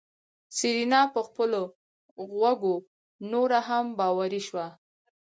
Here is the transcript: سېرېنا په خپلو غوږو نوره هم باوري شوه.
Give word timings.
سېرېنا 0.55 1.01
په 1.13 1.19
خپلو 1.27 1.61
غوږو 2.31 2.75
نوره 3.31 3.59
هم 3.67 3.85
باوري 3.99 4.41
شوه. 4.47 4.67